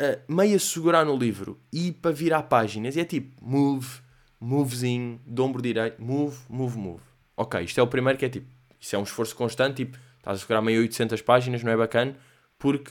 [0.00, 2.96] uh, meio a segurar no livro e para virar páginas.
[2.96, 4.00] E é tipo, move,
[4.40, 7.09] movezinho, de ombro direito, move, move, move.
[7.40, 8.46] Ok, isto é o primeiro que é tipo,
[8.78, 12.14] isso é um esforço constante, tipo, estás a segurar meio 800 páginas, não é bacana,
[12.58, 12.90] porque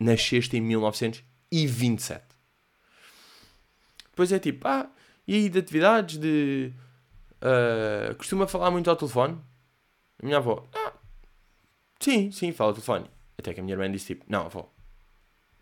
[0.00, 2.24] nasceste em 1927.
[4.10, 4.90] Depois é tipo, ah,
[5.28, 6.72] e aí de atividades de.
[7.40, 9.38] Uh, costuma falar muito ao telefone?
[10.20, 10.92] A minha avó, ah,
[12.00, 13.06] sim, sim, fala ao telefone.
[13.38, 14.68] Até que a minha irmã disse tipo, não, avó,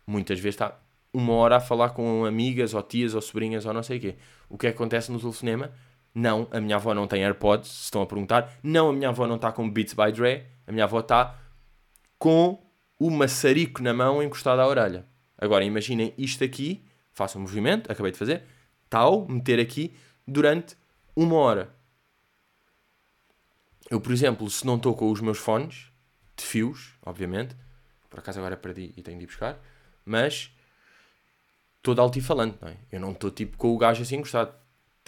[0.07, 0.75] muitas vezes está
[1.13, 4.15] uma hora a falar com amigas ou tias ou sobrinhas ou não sei o quê.
[4.49, 5.71] O que acontece no telefonema?
[6.13, 8.51] Não, a minha avó não tem AirPods, se estão a perguntar.
[8.63, 10.45] Não, a minha avó não está com Beats by Dre.
[10.65, 11.39] A minha avó está
[12.17, 12.59] com
[12.99, 15.05] o maçarico na mão encostado à orelha.
[15.37, 18.43] Agora imaginem isto aqui, façam um movimento, acabei de fazer,
[18.89, 19.95] tal, meter aqui
[20.27, 20.75] durante
[21.15, 21.75] uma hora.
[23.89, 25.91] Eu, por exemplo, se não estou com os meus fones,
[26.35, 27.55] de fios, obviamente,
[28.09, 29.59] por acaso agora perdi e tenho de ir buscar,
[30.05, 30.51] mas
[31.77, 32.77] estou de altifalante, não é?
[32.91, 34.53] Eu não estou tipo com o gajo assim encostado.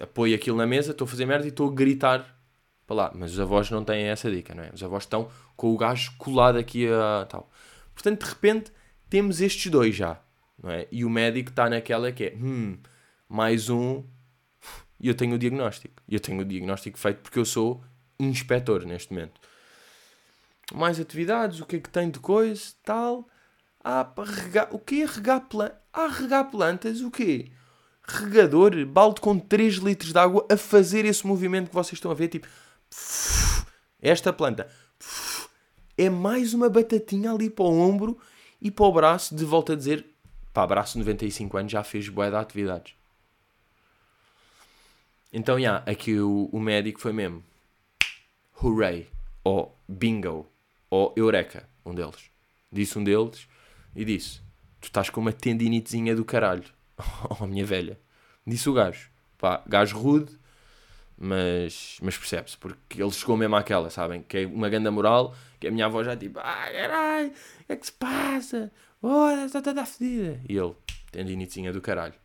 [0.02, 2.40] Apoio aquilo na mesa, estou a fazer merda e estou a gritar
[2.88, 3.12] para lá.
[3.14, 4.72] Mas os avós não têm essa dica, não é?
[4.74, 7.50] Os avós estão com o gajo colado aqui a tal.
[7.94, 8.72] Portanto, de repente,
[9.10, 10.20] temos estes dois já,
[10.62, 10.88] não é?
[10.92, 12.78] E o médico está naquela que é, hum,
[13.28, 14.04] mais um,
[15.00, 16.02] e eu tenho o diagnóstico.
[16.08, 17.84] Eu tenho o diagnóstico feito porque eu sou
[18.20, 19.40] inspetor neste momento.
[20.74, 23.28] Mais atividades, o que é que tem de coisa, tal.
[23.82, 25.78] Ah, para regar, o que é regar plantas?
[25.94, 27.52] Ah, regar plantas, o quê?
[28.10, 32.16] Regador, balde com 3 litros de água a fazer esse movimento que vocês estão a
[32.16, 32.48] ver, tipo,
[34.02, 34.68] esta planta
[35.96, 38.18] é mais uma batatinha ali para o ombro
[38.60, 40.06] e para o braço, de volta a dizer,
[40.52, 42.96] pá, braço 95 anos já fez boa de atividades.
[45.32, 47.44] Então, já, yeah, aqui o, o médico foi mesmo,
[48.64, 49.08] hooray,
[49.44, 50.48] ou bingo,
[50.90, 52.32] ou eureka, um deles.
[52.72, 53.48] Disse um deles
[53.96, 54.40] e disse,
[54.82, 56.64] tu estás com uma tendinitezinha do caralho,
[57.40, 58.00] oh minha velha.
[58.46, 60.38] Disse o gajo, pá, gajo rude,
[61.18, 64.24] mas, mas percebe-se, porque ele chegou mesmo àquela, sabem?
[64.24, 67.74] Que é uma grande moral, que a minha avó já tipo, ai caralho, o que
[67.74, 68.72] é que se passa?
[69.02, 70.40] Olha, está toda fedida.
[70.48, 70.74] E ele,
[71.12, 72.16] tendinitezinha do caralho.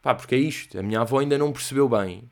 [0.00, 2.30] Pá, porque é isto, a minha avó ainda não percebeu bem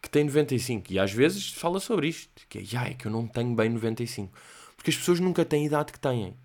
[0.00, 3.26] que tem 95 e às vezes fala sobre isto, que é, ai, que eu não
[3.26, 4.30] tenho bem 95.
[4.76, 6.36] Porque as pessoas nunca têm a idade que têm.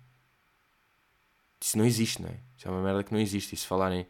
[1.60, 2.36] Isso não existe, não é?
[2.56, 3.54] Isso é uma merda que não existe.
[3.54, 4.06] E se falarem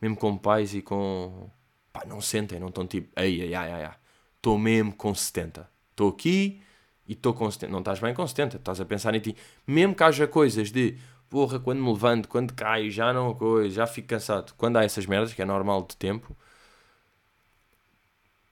[0.00, 1.50] mesmo com pais e com
[1.92, 3.94] pá, não sentem, não estão tipo, ai, ai, ai, ai,
[4.36, 5.68] estou mesmo com 70.
[5.90, 6.60] Estou aqui
[7.06, 7.72] e estou com 70.
[7.72, 9.36] Não estás bem com 70, estás a pensar em ti.
[9.66, 10.98] Mesmo que haja coisas de,
[11.30, 14.54] porra, quando me levanto, quando caio, já não coisa, já fico cansado.
[14.56, 16.36] Quando há essas merdas, que é normal de tempo,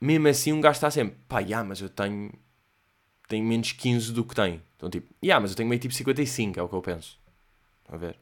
[0.00, 2.32] mesmo assim um gajo está sempre, pá, já, mas eu tenho,
[3.28, 4.62] tenho menos 15 do que tenho.
[4.76, 7.18] Então tipo, já, mas eu tenho meio tipo 55, é o que eu penso.
[7.88, 8.16] A ver?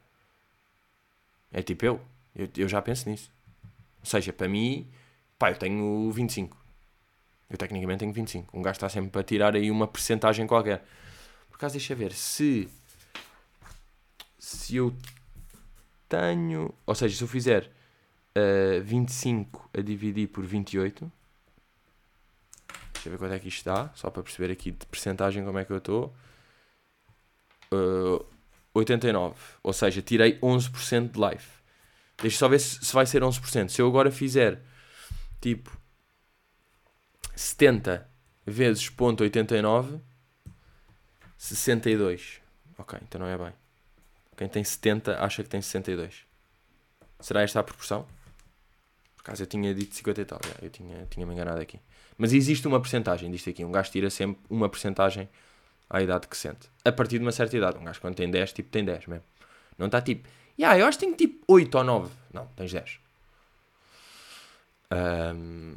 [1.51, 2.01] É tipo eu.
[2.35, 3.31] Eu, eu já penso nisso.
[3.99, 4.89] Ou seja, para mim,
[5.41, 6.55] Pá, eu tenho 25.
[7.49, 8.55] Eu tecnicamente tenho 25.
[8.55, 10.85] Um gajo está sempre para tirar aí uma percentagem qualquer.
[11.49, 12.13] Por acaso, deixa ver.
[12.13, 12.69] Se.
[14.37, 14.95] Se eu
[16.07, 16.71] tenho.
[16.85, 21.11] Ou seja, se eu fizer uh, eh, 25 a dividir por 28.
[22.93, 23.89] Deixa eu ver quanto é que isto dá.
[23.95, 26.13] Só para perceber aqui de percentagem como é que eu estou.
[27.73, 28.23] Uh,
[28.73, 29.35] 89.
[29.63, 31.61] Ou seja, tirei 11% de life.
[32.21, 33.69] Deixa só ver se, vai ser 11%.
[33.69, 34.61] Se eu agora fizer
[35.41, 35.75] tipo
[37.35, 38.07] 70
[38.45, 39.99] vezes ponto 89
[41.37, 42.39] 62
[42.77, 43.53] ok, então não é bem
[44.37, 46.25] quem tem 70 acha que tem 62
[47.19, 48.05] será esta a proporção?
[49.15, 51.79] por acaso eu tinha dito 50 e tal eu tinha, tinha me enganado aqui
[52.17, 55.27] mas existe uma porcentagem disto aqui um gajo tira sempre uma porcentagem
[55.91, 56.69] à idade que sente.
[56.83, 57.77] A partir de uma certa idade.
[57.77, 59.25] Um gajo quando tem 10 tipo tem 10 mesmo.
[59.77, 60.27] Não está tipo
[60.61, 62.99] yeah, eu acho que tenho tipo 8 ou 9 não, tens 10
[64.93, 65.75] um,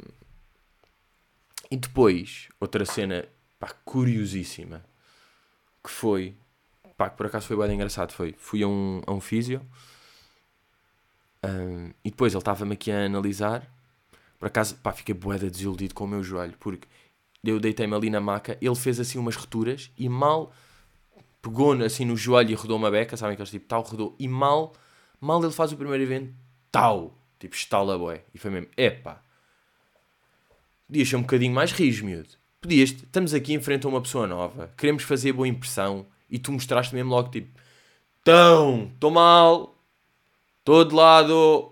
[1.71, 3.27] e depois, outra cena
[3.59, 4.85] pá, curiosíssima
[5.83, 6.35] que foi,
[6.97, 9.65] pá, que por acaso foi bem engraçado, foi, fui a um, a um físio
[11.43, 13.65] um, e depois ele estava-me aqui a analisar,
[14.37, 16.87] por acaso, pá, fiquei boeda desiludido com o meu joelho, porque
[17.45, 20.53] eu deitei-me ali na maca, ele fez assim umas roturas e mal
[21.41, 24.73] pegou assim no joelho e rodou uma beca, sabem aqueles tipo tal, rodou, e mal,
[25.21, 26.33] mal ele faz o primeiro evento,
[26.71, 28.23] tal, Tipo, estala boé.
[28.33, 29.21] E foi mesmo, epá.
[30.87, 32.29] Podia ser um bocadinho mais rijo, miúdo.
[32.61, 36.51] Podias, estamos aqui em frente a uma pessoa nova, queremos fazer boa impressão e tu
[36.51, 37.59] mostraste mesmo logo tipo,
[38.23, 39.75] tão, estou mal,
[40.59, 41.71] estou de lado.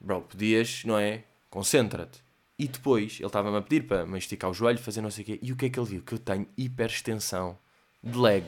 [0.00, 1.22] Bro, podias, não é?
[1.48, 2.20] Concentra-te.
[2.60, 5.26] E depois ele estava-me a pedir para me esticar o joelho, fazer não sei o
[5.26, 5.38] quê.
[5.40, 6.02] E o que é que ele viu?
[6.02, 7.58] Que eu tenho hiperextensão
[8.04, 8.46] de leg.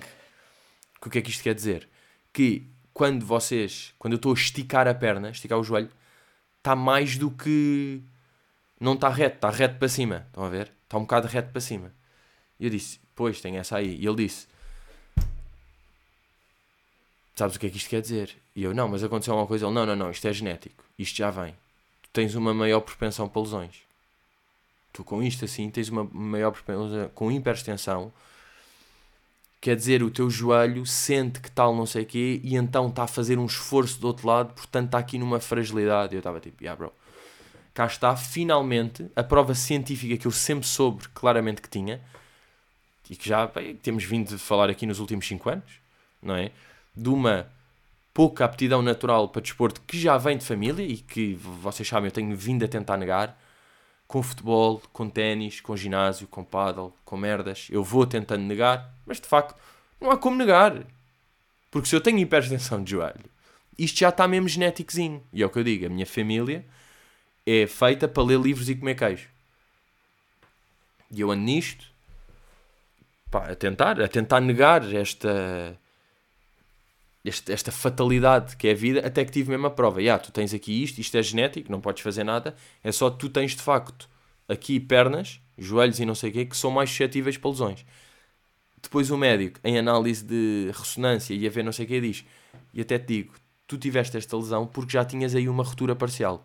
[1.00, 1.88] Que o que é que isto quer dizer?
[2.30, 5.88] Que quando vocês, quando eu estou a esticar a perna, esticar o joelho,
[6.58, 8.02] está mais do que.
[8.78, 10.26] Não está reto, está reto para cima.
[10.28, 10.70] Estão a ver?
[10.84, 11.90] Está um bocado reto para cima.
[12.60, 13.96] E eu disse, pois, tem essa aí.
[13.96, 14.46] E ele disse,
[17.34, 18.36] sabes o que é que isto quer dizer?
[18.54, 19.64] E eu, não, mas aconteceu uma coisa.
[19.64, 20.84] Ele, não, não, não, isto é genético.
[20.98, 21.54] Isto já vem.
[22.02, 23.90] Tu tens uma maior propensão para lesões.
[24.92, 28.12] Tu com isto assim tens uma maior propensão, com hiperextensão,
[29.60, 33.04] quer dizer, o teu joelho sente que tal não sei o quê e então está
[33.04, 36.14] a fazer um esforço do outro lado, portanto está aqui numa fragilidade.
[36.14, 36.92] Eu estava tipo, yeah bro,
[37.72, 42.00] cá está, finalmente, a prova científica que eu sempre soube claramente que tinha,
[43.08, 45.72] e que já bem, temos vindo a falar aqui nos últimos 5 anos,
[46.22, 46.50] não é?
[46.96, 47.46] De uma
[48.14, 52.12] pouca aptidão natural para desporto que já vem de família e que vocês sabem, eu
[52.12, 53.38] tenho vindo a tentar negar
[54.12, 57.68] com futebol, com ténis, com ginásio, com paddle, com merdas.
[57.70, 59.58] Eu vou tentando negar, mas de facto
[59.98, 60.84] não há como negar.
[61.70, 63.24] Porque se eu tenho hipertensão de joelho,
[63.78, 65.22] isto já está mesmo genéticozinho.
[65.32, 66.62] E é o que eu digo, a minha família
[67.46, 69.30] é feita para ler livros e comer queijo.
[71.10, 71.86] E eu ando nisto,
[73.30, 75.74] pá, a tentar, a tentar negar esta,
[77.24, 80.00] esta, esta fatalidade que é a vida, até que tive mesmo a prova.
[80.00, 83.28] Yeah, tu tens aqui isto, isto é genético, não podes fazer nada, é só tu
[83.28, 84.08] tens de facto
[84.48, 87.84] aqui pernas, joelhos e não sei o quê, que são mais suscetíveis para lesões.
[88.82, 92.24] Depois o médico, em análise de ressonância e a ver não sei o quê, diz,
[92.74, 93.34] e até te digo,
[93.66, 96.44] tu tiveste esta lesão porque já tinhas aí uma ruptura parcial.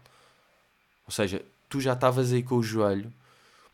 [1.06, 3.12] Ou seja, tu já estavas aí com o joelho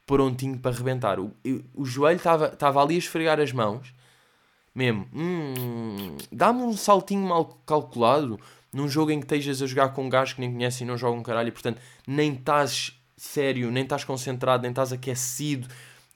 [0.05, 1.19] prontinho para rebentar.
[1.19, 1.33] O,
[1.73, 3.93] o joelho estava ali a esfregar as mãos,
[4.73, 8.39] mesmo, hum, dá-me um saltinho mal calculado
[8.71, 10.97] num jogo em que estejas a jogar com um gajo que nem conhece e não
[10.97, 15.67] joga um caralho, e portanto nem estás sério, nem estás concentrado, nem estás aquecido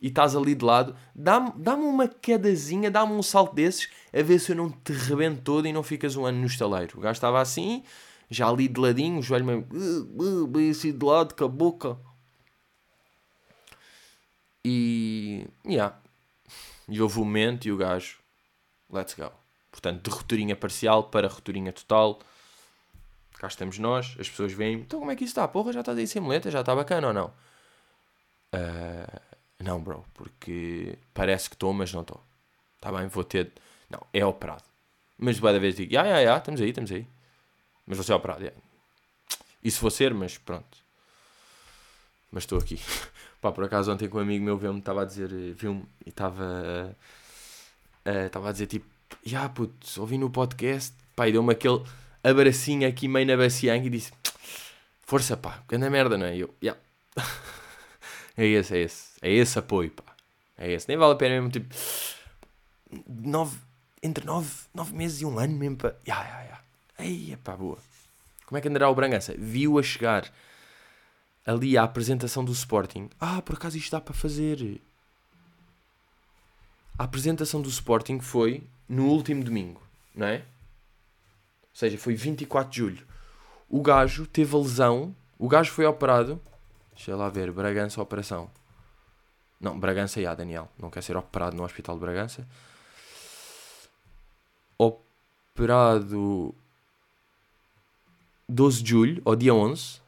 [0.02, 4.40] e estás ali de lado, dá-me dá uma quedazinha, dá-me um salto desses, a ver
[4.40, 6.98] se eu não te rebento todo e não ficas um ano no estaleiro.
[6.98, 7.84] O gajo estava assim,
[8.30, 11.48] já ali de ladinho, o joelho meio uh, uh, bem assim de lado, com a
[11.48, 11.98] boca.
[14.64, 15.48] E.
[15.66, 15.98] Yeah.
[16.90, 18.17] E houve um momento e o gajo.
[18.92, 19.32] Let's go.
[19.72, 22.20] Portanto, de rupturinha parcial para rupturinha total.
[23.38, 24.80] Cá estamos nós, as pessoas veem.
[24.80, 25.48] Então como é que isso está?
[25.48, 26.50] Porra, já estás aí sem muleta?
[26.50, 27.28] Já está bacana ou não?
[28.54, 32.24] Uh, não, bro, porque parece que estou, mas não estou.
[32.78, 33.52] Está bem, vou ter.
[33.90, 34.64] Não, é operado.
[35.18, 37.08] Mas de vez digo, ya, ya, ya, estamos aí, estamos aí.
[37.86, 38.60] Mas vou ser operado, yeah.
[39.64, 40.78] Isso vou ser, mas pronto.
[42.32, 42.80] Mas estou aqui.
[43.42, 46.96] Pá, por acaso ontem com um amigo meu viu-me, estava a dizer, viu-me e estava
[48.26, 48.86] estava uh, a dizer tipo,
[49.26, 51.84] ya yeah, puto, ouvi no podcast, pá, e deu-me aquele
[52.24, 54.12] abracinho aqui meio na bacianga e disse,
[55.02, 56.38] força pá, grande merda, não é?
[56.38, 56.76] E eu, ya.
[57.18, 57.32] Yeah.
[58.38, 60.04] é esse, é esse, é esse apoio, pá.
[60.58, 61.74] É esse, nem vale a pena mesmo, tipo,
[63.08, 63.58] nove,
[64.02, 66.60] entre nove, nove meses e um ano mesmo para, ya, ya, ya.
[67.00, 67.78] Ei, pá, boa.
[68.46, 69.36] Como é que andará o Brangança?
[69.38, 70.32] Viu a chegar
[71.46, 73.10] ali à apresentação do Sporting.
[73.20, 74.82] Ah, por acaso isto dá para fazer.
[76.98, 79.82] A apresentação do Sporting foi no último domingo,
[80.16, 80.38] não é?
[80.38, 83.08] Ou seja, foi 24 de julho.
[83.70, 86.42] O gajo teve a lesão, o gajo foi operado.
[86.96, 88.50] Deixa lá ver, Bragança operação.
[89.60, 90.72] Não, Bragança, já, Daniel.
[90.78, 92.48] Não quer ser operado no Hospital de Bragança.
[94.76, 96.56] Operado
[98.50, 100.02] 12 de julho, ao dia 11.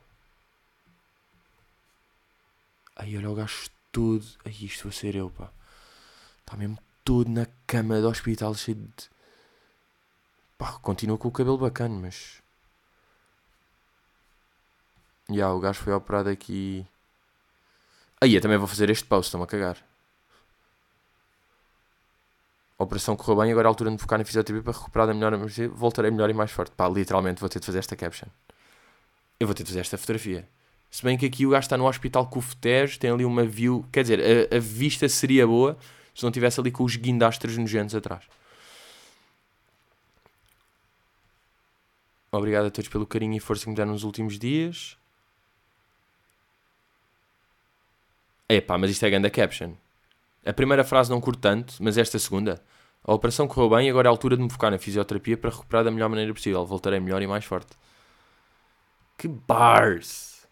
[2.95, 4.25] Aí olha o gajo todo.
[4.43, 5.51] Aí isto vai ser eu, pá.
[6.49, 9.07] Está mesmo todo na cama do hospital, cheio de.
[10.57, 12.41] Pá, continua com o cabelo bacana, mas.
[15.29, 16.87] Já, yeah, o gajo foi operado aqui.
[18.19, 19.77] Aí eu também vou fazer este post, estão a cagar.
[22.79, 25.13] A operação correu bem, agora é a altura de focar na fisioterapia para recuperar da
[25.13, 25.37] melhor
[25.75, 26.71] voltarei melhor e mais forte.
[26.71, 28.27] Pá, literalmente vou ter de fazer esta caption.
[29.39, 30.49] Eu vou ter de fazer esta fotografia.
[30.89, 33.45] Se bem que aqui o gajo está no hospital com o Futejo, tem ali uma
[33.45, 33.85] view.
[33.91, 35.77] Quer dizer, a, a, vista seria boa
[36.19, 38.25] se não tivesse ali com os guindastres nojentos atrás.
[42.29, 44.97] Obrigado a todos pelo carinho e força que me deram nos últimos dias.
[48.49, 49.71] Epá, mas isto é grande caption.
[50.45, 52.61] A primeira frase não curto tanto, mas esta segunda.
[53.01, 55.51] A operação correu bem e agora é a altura de me focar na fisioterapia para
[55.51, 56.65] recuperar da melhor maneira possível.
[56.65, 57.71] Voltarei melhor e mais forte.
[59.17, 60.45] Que bars!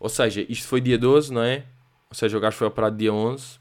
[0.00, 1.64] Ou seja, isto foi dia 12, não é?
[2.08, 3.60] Ou seja, o gajo foi operado dia 11.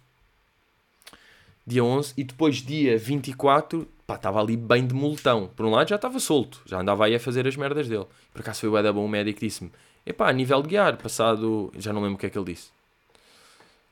[1.70, 5.52] Dia 11 e depois dia 24, pá, estava ali bem de multão.
[5.56, 8.08] Por um lado já estava solto, já andava aí a fazer as merdas dele.
[8.34, 9.72] Por acaso foi o Eda Bom, o médico disse-me,
[10.04, 12.72] epá, a nível de guiar, passado, já não lembro o que é que ele disse.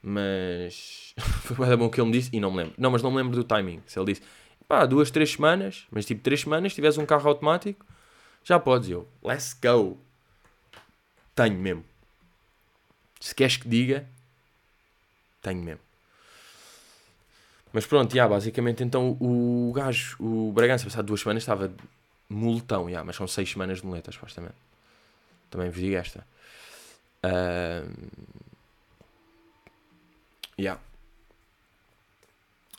[0.02, 1.14] Mas
[1.46, 2.74] foi o Eda Bom que ele me disse e não me lembro.
[2.80, 3.84] Não, mas não me lembro do timing.
[3.86, 4.24] Se ele disse,
[4.68, 7.86] pá, duas, três semanas, mas tipo três semanas, se tiveres um carro automático,
[8.44, 8.90] já podes.
[8.90, 10.00] Eu, let's go.
[11.36, 11.86] Tenho mesmo.
[13.20, 14.10] Se queres que diga,
[15.44, 15.87] tenho mesmo.
[17.78, 21.72] Mas pronto, já, basicamente então o gajo, o Bragança, passado duas semanas estava
[22.28, 24.56] multão, já, mas são seis semanas de muleta, supostamente.
[25.52, 26.26] Também vos digo esta.
[27.24, 27.88] Uh...
[30.58, 30.82] Yeah.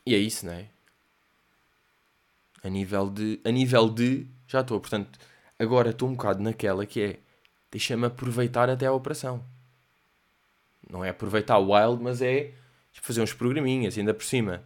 [0.04, 0.66] E é isso, não é?
[2.64, 3.40] A nível de.
[3.44, 4.26] A nível de.
[4.48, 5.16] Já estou, portanto,
[5.60, 7.18] agora estou um bocado naquela que é.
[7.70, 9.44] Deixa-me aproveitar até a operação.
[10.90, 12.52] Não é aproveitar o wild, mas é
[12.94, 14.64] fazer uns programinhas, ainda por cima.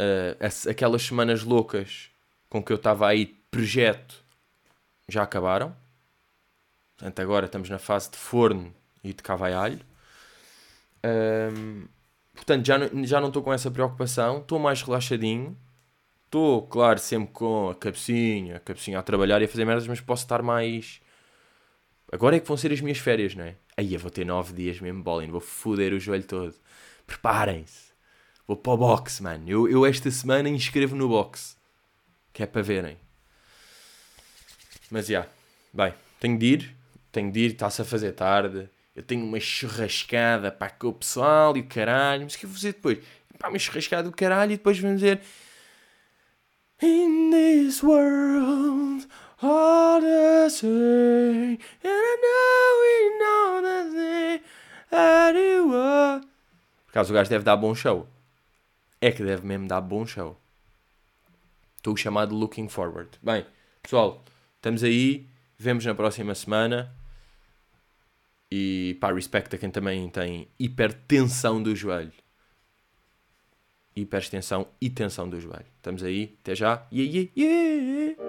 [0.00, 2.10] Uh, aquelas semanas loucas
[2.48, 4.24] com que eu estava aí projeto
[5.08, 5.74] já acabaram.
[6.96, 9.80] Portanto, agora estamos na fase de forno e de cavaialho.
[11.04, 11.86] Um,
[12.34, 14.38] portanto, já já não estou com essa preocupação.
[14.38, 15.56] Estou mais relaxadinho.
[16.24, 20.00] Estou, claro, sempre com a cabecinha, a cabecinha a trabalhar e a fazer merdas, mas
[20.00, 21.00] posso estar mais.
[22.10, 23.56] Agora é que vão ser as minhas férias, não é?
[23.76, 26.54] Aí eu vou ter nove dias mesmo bowling, vou foder o joelho todo.
[27.06, 27.93] Preparem-se.
[28.46, 29.44] Vou para o boxe, mano.
[29.48, 31.56] Eu, eu esta semana inscrevo no boxe.
[32.32, 32.96] Que é para verem.
[34.90, 35.12] Mas já.
[35.12, 35.30] Yeah.
[35.72, 36.76] Bem, tenho de ir.
[37.10, 38.68] Tenho de ir, está-se a fazer tarde.
[38.94, 42.24] Eu tenho uma churrascada para com o pessoal e o caralho.
[42.24, 42.98] Mas o que eu vou fazer depois?
[43.38, 45.20] Pá, uma churrascada do caralho e depois vamos dizer.
[46.82, 49.06] In this world,
[49.40, 51.58] all the same.
[51.82, 53.62] And I know we know
[54.90, 56.20] the you are.
[56.86, 58.06] Por causa o gajo deve dar bom show
[59.04, 60.40] é que deve mesmo dar bom show.
[61.76, 63.10] Estou chamado Looking Forward.
[63.22, 63.44] Bem,
[63.82, 64.24] pessoal,
[64.56, 65.28] estamos aí.
[65.58, 66.90] Vemos na próxima semana.
[68.50, 72.14] E pá, respect a quem também tem hipertensão do joelho.
[73.94, 75.66] Hipertensão e tensão do joelho.
[75.76, 76.38] Estamos aí.
[76.40, 76.86] Até já.
[76.90, 78.24] Yeah, yeah, yeah.